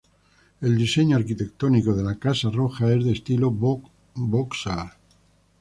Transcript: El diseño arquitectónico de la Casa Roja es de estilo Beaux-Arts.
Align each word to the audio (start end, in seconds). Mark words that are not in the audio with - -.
El 0.61 0.77
diseño 0.79 1.15
arquitectónico 1.15 1.93
de 1.95 2.01
la 2.01 2.15
Casa 2.17 2.49
Roja 2.49 2.91
es 2.91 3.05
de 3.05 3.11
estilo 3.11 3.51
Beaux-Arts. 3.51 4.95